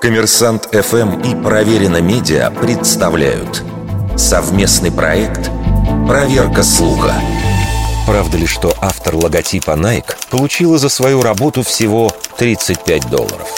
[0.00, 3.64] Коммерсант ФМ и Проверено Медиа представляют
[4.16, 5.50] совместный проект
[6.06, 7.14] «Проверка слуха».
[8.06, 13.48] Правда ли, что автор логотипа Nike получила за свою работу всего 35 долларов?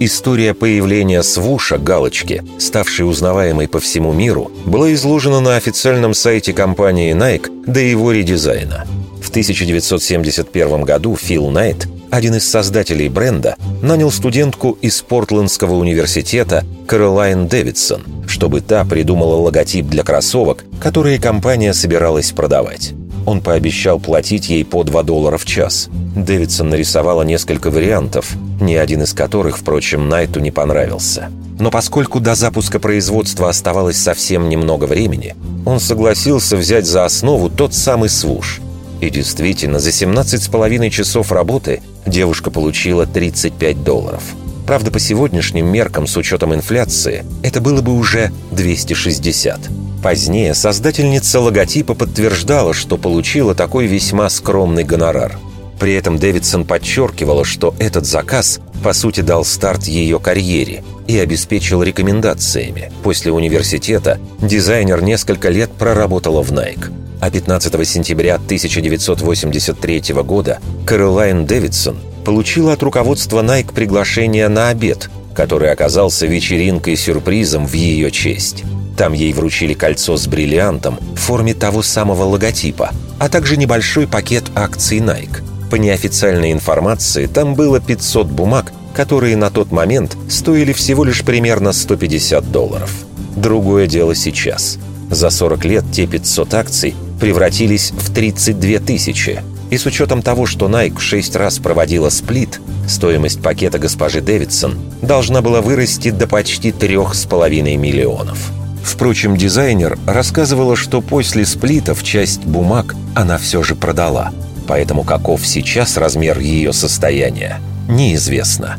[0.00, 7.14] История появления свуша галочки, ставшей узнаваемой по всему миру, была изложена на официальном сайте компании
[7.14, 8.84] Nike до его редизайна.
[9.22, 17.48] В 1971 году Фил Найт один из создателей бренда, нанял студентку из Портландского университета Кэролайн
[17.48, 22.92] Дэвидсон, чтобы та придумала логотип для кроссовок, которые компания собиралась продавать.
[23.26, 25.88] Он пообещал платить ей по 2 доллара в час.
[26.14, 31.30] Дэвидсон нарисовала несколько вариантов, ни один из которых, впрочем, Найту не понравился.
[31.58, 35.34] Но поскольку до запуска производства оставалось совсем немного времени,
[35.66, 38.60] он согласился взять за основу тот самый свуш.
[39.04, 44.22] И действительно, за 17 с половиной часов работы девушка получила 35 долларов.
[44.66, 49.60] Правда, по сегодняшним меркам, с учетом инфляции, это было бы уже 260.
[50.02, 55.38] Позднее создательница логотипа подтверждала, что получила такой весьма скромный гонорар.
[55.78, 61.82] При этом Дэвидсон подчеркивала, что этот заказ, по сути, дал старт ее карьере и обеспечил
[61.82, 62.90] рекомендациями.
[63.02, 71.96] После университета дизайнер несколько лет проработала в Nike а 15 сентября 1983 года Кэролайн Дэвидсон
[72.22, 78.64] получила от руководства Nike приглашение на обед, который оказался вечеринкой-сюрпризом в ее честь.
[78.98, 84.44] Там ей вручили кольцо с бриллиантом в форме того самого логотипа, а также небольшой пакет
[84.54, 85.42] акций Nike.
[85.70, 91.72] По неофициальной информации, там было 500 бумаг, которые на тот момент стоили всего лишь примерно
[91.72, 92.90] 150 долларов.
[93.34, 94.76] Другое дело сейчас.
[95.10, 99.42] За 40 лет те 500 акций превратились в 32 тысячи.
[99.70, 105.42] И с учетом того, что Nike шесть раз проводила сплит, стоимость пакета госпожи Дэвидсон должна
[105.42, 108.38] была вырасти до почти трех с половиной миллионов.
[108.84, 114.32] Впрочем, дизайнер рассказывала, что после сплитов часть бумаг она все же продала.
[114.68, 118.76] Поэтому каков сейчас размер ее состояния, неизвестно.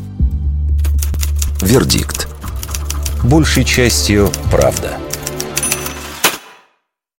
[1.60, 2.28] Вердикт.
[3.22, 4.92] Большей частью правда–